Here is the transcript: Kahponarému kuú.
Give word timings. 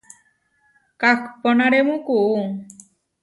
Kahponarému 1.01 1.95
kuú. 2.07 2.33